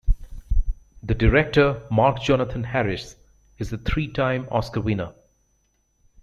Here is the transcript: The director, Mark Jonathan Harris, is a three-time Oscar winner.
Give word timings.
The 1.03 1.13
director, 1.13 1.83
Mark 1.91 2.23
Jonathan 2.23 2.63
Harris, 2.63 3.15
is 3.59 3.71
a 3.71 3.77
three-time 3.77 4.47
Oscar 4.49 4.81
winner. 4.81 5.13